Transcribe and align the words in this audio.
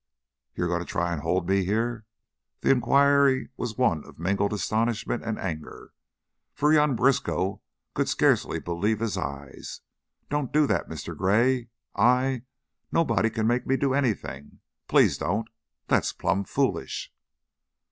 "You 0.55 0.65
goin' 0.65 0.79
to 0.79 0.85
try 0.85 1.11
an' 1.13 1.19
hold 1.19 1.47
me 1.47 1.63
here?" 1.63 2.07
The 2.61 2.71
inquiry 2.71 3.49
was 3.55 3.77
one 3.77 4.03
of 4.03 4.17
mingled 4.17 4.51
astonishment 4.51 5.21
and 5.23 5.37
anger, 5.37 5.93
for 6.55 6.73
young 6.73 6.95
Briskow 6.95 7.61
could 7.93 8.09
scarcely 8.09 8.59
believe 8.59 8.99
his 8.99 9.15
eyes. 9.15 9.81
"Don't 10.27 10.51
do 10.51 10.65
that, 10.65 10.89
Mr. 10.89 11.15
Gray. 11.15 11.69
I 11.95 12.41
Nobody 12.91 13.29
can't 13.29 13.47
make 13.47 13.67
me 13.67 13.77
do 13.77 13.93
anything. 13.93 14.61
Please 14.87 15.19
don't! 15.19 15.47
That's 15.85 16.13
plumb 16.13 16.45
foolish." 16.45 17.13